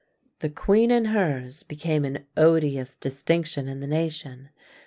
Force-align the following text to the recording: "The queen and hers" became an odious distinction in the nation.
"The 0.39 0.49
queen 0.49 0.89
and 0.89 1.09
hers" 1.09 1.61
became 1.61 2.05
an 2.05 2.25
odious 2.35 2.95
distinction 2.95 3.67
in 3.67 3.81
the 3.81 3.85
nation. 3.87 4.49